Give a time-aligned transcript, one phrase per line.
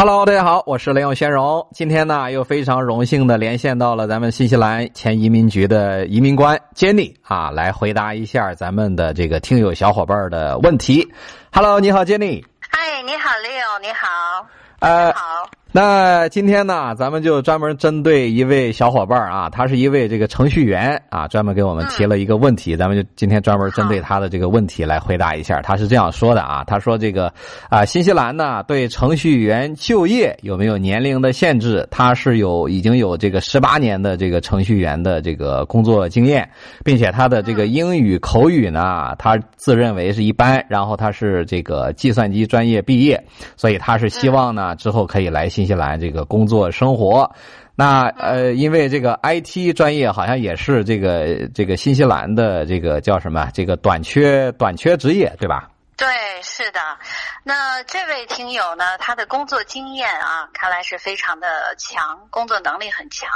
[0.00, 1.66] Hello，大家好，我是雷永先荣。
[1.72, 11.12] 今天呢，又非常荣幸的连线到了咱们新西兰前移民局的移民官 Jenny 啊，来回答一下咱们的这个听友小伙伴的问题。
[11.52, 12.44] Hello，你好，Jenny。
[12.60, 14.46] 嗨，你好，Leo，你好。
[14.78, 15.50] 呃，好。
[15.70, 25.60] 那今天呢，咱们就专门针对一位小伙伴啊，他是一位这个程序员啊，专门给我们提了一个问题，咱们就今天专门针对他的这个问题来回答一下。
[25.60, 27.30] 他是这样说的啊，他说这个
[27.68, 31.86] 啊，新西兰呢对程序员就业有没有年龄的限制？
[31.90, 36.48] 他是有已经有这个十八年的这个程序员的这个工作经验，
[36.82, 43.22] 并且他的这个英语口语呢，他自认为是一般，然后他是这个计算机专业毕业，
[43.54, 45.46] 所以他是希望呢之后可以来。
[45.58, 47.28] 新西兰这个工作生活，
[47.74, 53.50] 那呃，因为这个 IT 专业好像也是这个这个新西兰的这个叫什么？
[53.52, 55.68] 这个短缺短缺职业，对吧？
[55.98, 56.96] 对，是的。
[57.42, 63.28] 那这位听友呢，他的工作经验啊，看来是非常的强，工作能力很强。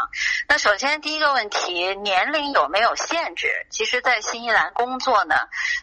[0.47, 3.67] 那首先第一个问题，年龄有没有限制？
[3.69, 5.35] 其实，在新西兰工作呢，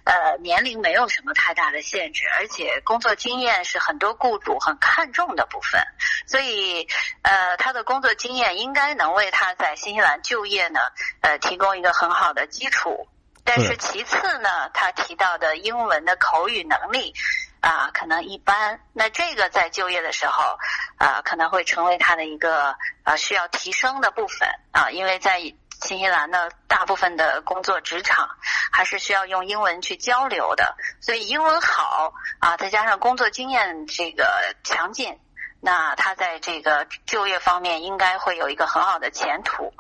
[0.06, 5.84] 呃，年龄没有什么太大的限制，而且工作经验是很多雇主很看重的部分。
[6.28, 6.88] 所以，
[7.24, 10.80] 呃，他的工作经验应该能为他在新西兰就业呢，
[11.20, 13.10] 呃，提供一个很好的基础。
[13.44, 17.14] 但是其次呢，他提到的英文的口语能力
[17.62, 18.80] 啊，可能一般。
[18.94, 20.58] 那这个在就业的时候
[20.98, 25.40] 啊，可能会成为他的一个啊需要提升的部分啊，因为在
[25.82, 28.30] 新西兰呢，大部分的工作职场
[28.72, 35.20] 还是需要用英文去交流的，所以英文好啊，再加上工作经验这个强劲。
[35.62, 39.74] 那他在这个就业方面应该会有一个很好的前途。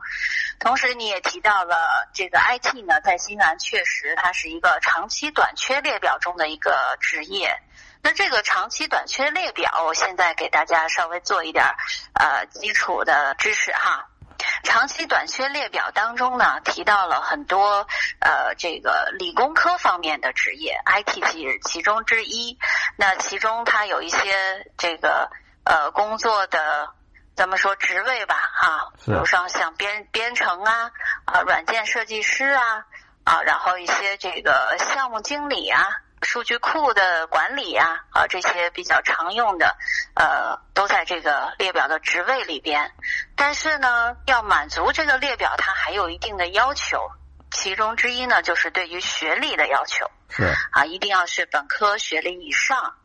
[0.60, 1.78] 同时，你也提到了
[2.14, 7.62] 这个 IT 呢，在新西兰确实它是一个长期短缺列表中的一个职业。
[8.02, 11.64] 那这个长期短缺列表，我现在给大家稍微做一点
[12.14, 14.10] 呃基础的知识哈。
[14.64, 17.88] 长期短缺列表当中呢，提到了很多
[18.20, 22.58] 呃这个理工科方面的职业，IT 是其中之一。
[22.98, 25.30] 那其中它有一些这个。
[25.64, 26.90] 呃，工作的
[27.36, 30.92] 咱们说职位吧，哈，比如说像编编程啊，
[31.26, 32.86] 啊，软件设计师啊，
[33.24, 35.88] 啊，然后一些这个项目经理啊，
[36.22, 39.78] 数据库的管理啊，啊，这些比较常用的，
[40.16, 42.92] 呃，都在这个列表的职位里边。
[43.36, 47.10] 但是呢，要满足这个列表，它还有一定的要求。
[47.52, 52.96] 其中之一呢，就是对于学历的要求，是啊，一定要是本科学历以上，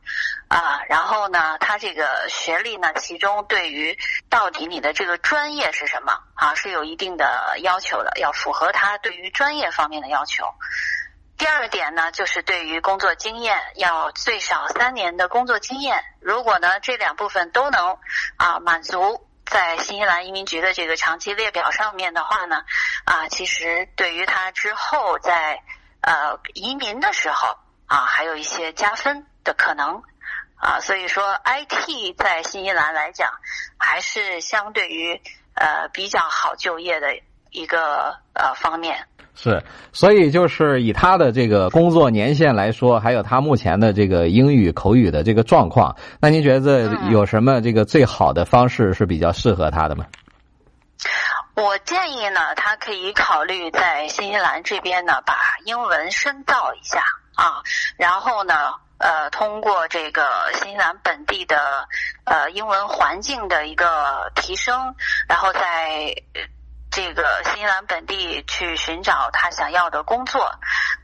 [0.49, 10.44] 啊，然后呢，他这个学历呢，其中对于到底你的这个专业是什么啊，是有一定的要求的，要符合他对于专业方面的要求。
[11.37, 16.05] 第二点呢，就是对于工作经验，要最少三年的工作经验。
[16.21, 17.99] 如果呢这两部分都能
[18.37, 19.26] 啊满足。
[19.55, 22.65] 在新西兰移民局的这个长期列表上面的话呢，
[23.05, 25.63] 啊，其实对于他之后在
[26.01, 27.57] 呃移民的时候
[27.87, 30.03] 啊，还有一些加分的可能
[30.57, 33.31] 啊，所以说 IT 在新西兰来讲，
[33.79, 35.23] 还是相对于
[35.55, 37.15] 呃比较好就业的
[37.53, 39.07] 一个呃方面。
[39.37, 50.06] 是，所以就是以他的这个工作年限来说，还有他目前的这个英语口语的这个状况，那您觉得有什么这个最好的方式是比较适合他的吗？
[51.56, 55.34] 我建议呢，他可以考虑在新西兰这边呢，把
[55.65, 57.00] 英文深造一下
[57.34, 57.61] 啊，
[57.97, 58.55] 然后呢，
[58.99, 60.23] 呃，通过这个
[60.55, 61.56] 新西兰本地的
[62.25, 64.94] 呃英文环境的一个提升，
[65.28, 65.61] 然后在。
[66.94, 70.49] 这个新西兰本地去寻找他想要的工作，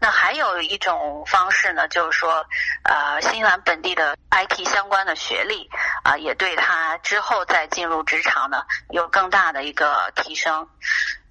[0.01, 2.45] 那还有一种方式呢，就是说，
[2.85, 5.69] 呃，新西兰本地的 IT 相关的学历
[6.03, 10.69] 啊，也对他之后再进入职场呢有更大的一个提升。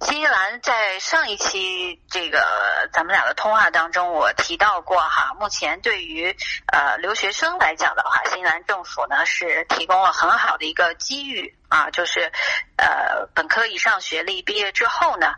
[0.02, 6.34] 新西兰在上一期这个咱们俩的通话当中，我提到过哈，目前对于
[6.72, 12.30] 呃留学生来讲的话，新西兰政府呢是提供了很好的一个机遇啊，就是
[12.76, 15.34] 呃本科以上学历毕业之后呢，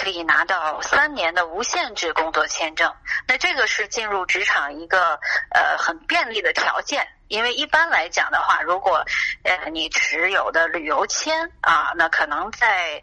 [0.00, 2.94] 可以拿到三年的无限制工作签证。
[3.28, 5.20] 那这个是进入职场一个
[5.50, 9.04] 呃很便利的条件，因为一般来讲的话，如果
[9.42, 13.02] 呃你持有的旅游签啊，那可能在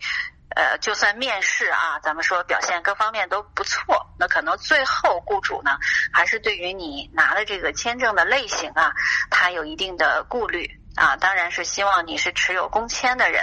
[0.56, 5.78] 呃，就算面试啊，咱们说表现各方面都不错，那可能最后雇主呢，
[6.12, 8.92] 还是对于你拿的这个签证的类型啊，
[9.30, 10.68] 他有一定的顾虑
[10.98, 11.16] 啊。
[11.16, 13.42] 当然是希望你是持有工签的人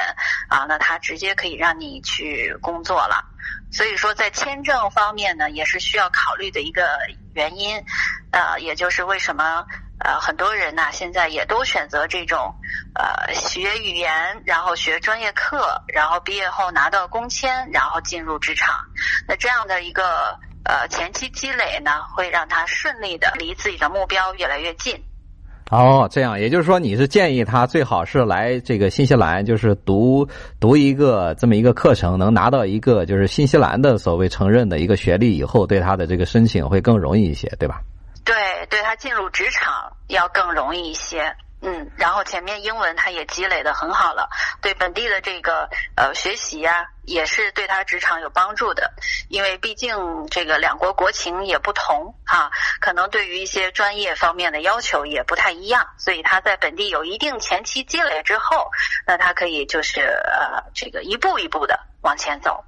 [0.51, 3.25] 啊，那他直接可以让你去工作了。
[3.73, 6.99] 所以说，在签证方面呢，也是需要考虑的一个
[7.33, 7.85] 原因，
[8.31, 9.67] 呃，也就是为什么
[9.99, 12.55] 呃，很多人呢现在也都选择这种
[12.95, 18.77] 呃学语言，然后学专业课，然后毕业后拿到工签，然后进入职场。
[19.27, 25.05] 那这样的一个呃前期积累呢，会让他顺利的离自己的目标越来越近。
[25.71, 30.29] 哦，这样，也就是说，你是建议他最好是来这个新西兰，就是读
[30.61, 37.81] 读一个这么一个课程，能拿到一个就是新西兰的所谓承认的一个学历以后，对他的这个申请会更容易一些，对吧？
[38.25, 38.35] 对，
[38.69, 39.73] 对他进入职场
[40.09, 41.35] 要更容易一些。
[41.67, 44.29] 嗯，然后前面英文他也积累的很好了，
[44.61, 48.93] 对本地的这个呃学习呀，也是对他职场有帮助的。
[49.31, 52.51] 因为毕竟这个两国国情也不同啊，
[52.81, 58.71] 可能对于一些专业方面的要求也不太一样，所以他在本地有一定前期积累之后，
[59.07, 62.63] 那他可以就是呃这个一步一步的往前走。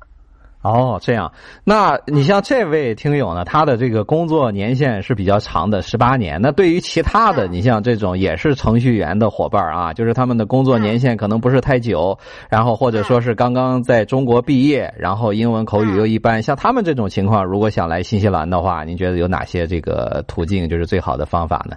[0.66, 1.32] 哦，这样，
[1.64, 6.40] 那你像这位听友呢，他的这个工作年限是比较长的，十八年。
[6.42, 12.18] 那对于其他的，你像这种也是程序员的伙伴啊，就是他们的工作年限可能不是太久，
[12.48, 21.76] 然后或者说是刚刚在中国毕业，然后英文口语又一般，像他们这种情况，如果想来新西兰的话，您觉得有哪些这个途径就是最好的方法呢？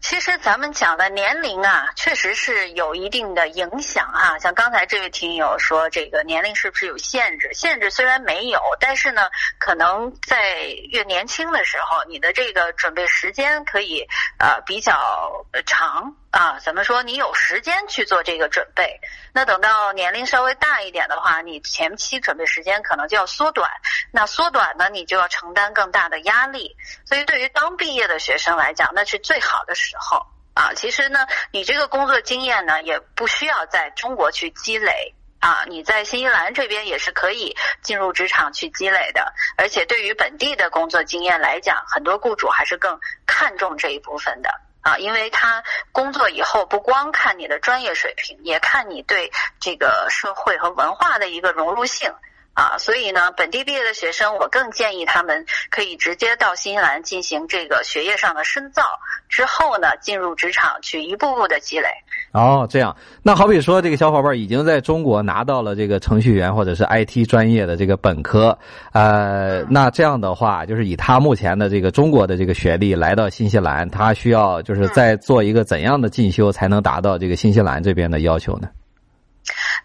[0.00, 4.38] 其实咱们讲的年龄啊，确实是有一定的影响啊。
[4.38, 7.52] 像刚才这位听友说，这个年龄是不是有限制？
[7.52, 9.28] 限制虽然没有，但是呢，
[9.58, 10.60] 可能在
[10.90, 14.06] 越年轻的时候，你的这个准备时间可以
[14.38, 16.14] 呃比较长。
[16.30, 17.02] 啊，怎么说？
[17.02, 19.00] 你有时间去做这个准备，
[19.32, 23.70] 那等到年龄稍微大一点的话，你前期准备时间可能就要缩短。
[24.12, 26.76] 那缩短呢，你就要承担更大的压力。
[27.06, 30.74] 所以，对于刚毕业的学生来讲，那是最好的时候啊。
[30.74, 35.64] 其实呢，你这个工作经验呢，也不需要在中国去积累啊。
[35.66, 39.32] 你在新西兰这边也是可以进入职场去积累的。
[39.56, 44.50] 而且，对于本地的工作经验来讲，很多雇主还是更看重这一部分的。
[44.88, 45.62] 啊，因为他
[45.92, 49.30] 工作以后不光看你的专业水平，也看你对
[49.60, 52.10] 这个社会和文化的一个融入性。
[52.58, 58.82] 啊，所以呢，本地毕业的学生，我更建议他们可以直接到新西兰进行这个学业上的深造，
[59.28, 61.86] 之后呢，进入职场去一步步的积累。
[62.32, 68.58] 哦，这样，那好比说，这个小伙伴已经在中国拿到了这个程序员或者是 IT 专业的这个本科，
[68.92, 78.68] 呃，那这样的话，就是以他目前的这个中国的这个学历来到新西兰，他需要就是再做一个怎样的进修，才能达到这个新西兰这边的要求呢？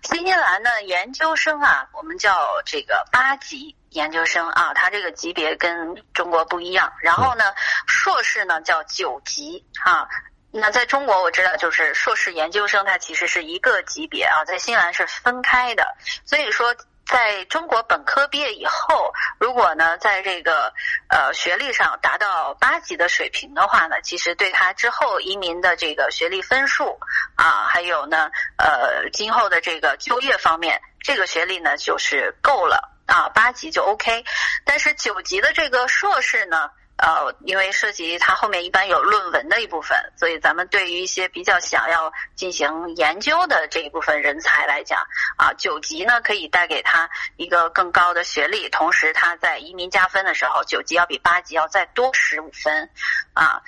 [0.04, 6.94] 新西兰的研究生啊，我们叫这个八级研究生啊，它这个级别跟中国不一样。
[7.02, 7.46] 然后呢，
[7.88, 10.08] 硕士呢叫九级啊。
[10.52, 15.96] 那在中国我知道，就是硕士研究生它其实是一个级别啊，在新西兰是分开的。
[16.26, 16.76] 所以说。
[17.14, 20.74] 在中国本科毕业以后，如果呢在这个
[21.10, 27.00] 呃学历上达到八级的水平的话呢，其实对他之后移民的这个学历分数
[27.36, 34.26] 啊，还有呢呃今后的这个就业方面，这个学历呢就是够了啊，八级就 OK。
[34.66, 36.72] 但是九级的这个硕士呢？
[37.06, 45.06] 呃，因为涉及它后面一般有论文的一部分，所以咱们对于一些比较想要进行研究的这一部分人才来讲，
[45.36, 52.90] 啊，九级呢可以带给他一个更高的学历，同时他在移民加分的时候，九级要比八级要再多十五分，
[53.34, 53.62] 啊，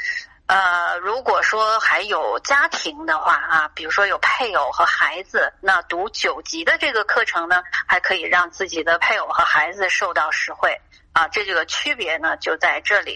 [0.48, 10.80] 呃，如果说还有家庭的话啊，比如说有配偶和孩子，那读九级的这个课程呢，还可以让自己的配偶和孩子受到实惠。
[11.16, 13.14] 啊，这个区别呢就在这里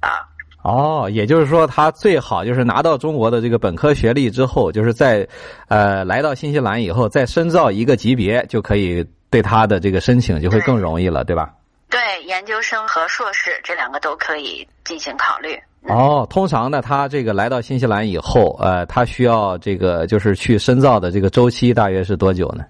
[0.00, 0.22] 啊。
[0.62, 5.26] 哦，也就是说，他最好就是拿到中国的这个本科学历之后，就是在
[5.68, 11.50] 呃来到新西兰以后，再深造一个级别，就可以对他的这个申请就会更容易了，对吧？
[11.88, 15.58] 对，研究生和硕士这两个都可以进行考虑。
[15.88, 22.64] 哦，通常呢，他这个来到新西兰以后，呃，他需要这个就是去深造的这个周期大约是多久呢？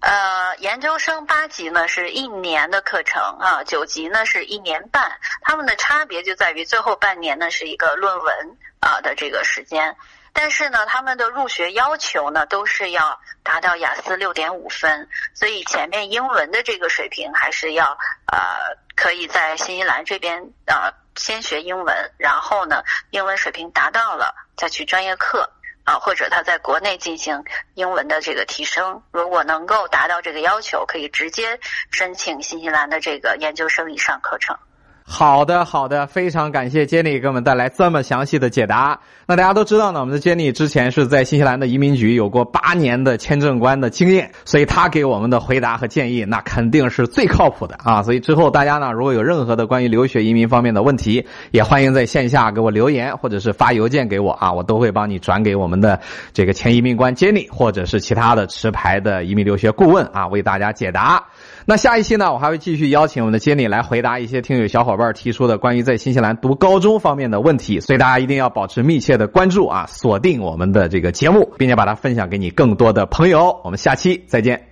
[0.00, 9.96] 呃，研究生八级呢是一年的课程啊，九级呢是一年半，他们的差别就在于最后半年呢是一个论文啊的这个时间，
[10.34, 17.96] 但是呢，他们的入学要求呢都是要达到雅思六点五分，所以前面英文的这个水平还是要
[18.30, 25.50] 呃可以在新西兰这边呃先学英文，然后呢英文水平达到了再去专业课。
[25.84, 27.44] 啊，或者他在国内进行
[27.74, 31.58] 英文的这个提升，如果能够达到这个要求，可以直接
[31.90, 34.56] 申请新西兰的这个研究生以上课程。
[35.02, 39.00] 好的，好的，非常感谢 Jenny 给我们带来这么详细的解答。
[39.26, 48.02] 那大家都知道呢，我们的 Jenny 之前是在新西兰的移民局有过八年的签证官的经验，所以他给我们的回答和建议那肯定是最靠谱的啊。
[48.02, 56.00] 所以之后大家呢，如果有任何的关于留学移民方面的问题，也欢迎在线下给我留言，或者是发邮件给我啊，我都会帮你转给我们的
[56.32, 61.24] 这个前移民官 Jenny，或者是其他的持牌的移民留学顾问啊，为大家解答。
[61.66, 73.60] 那下一期呢，我还会继续邀请我们的 Jenny 来回答一些听友小伙伴伴提出的关于在新西兰读高中方面的问题，所以大家一定要保持密切的关注啊，锁定我们的这个节目，并且把它分享给你更多的朋友。
[73.64, 74.69] 我们下期再见。